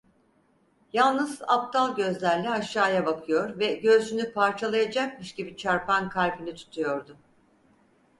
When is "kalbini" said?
6.09-6.55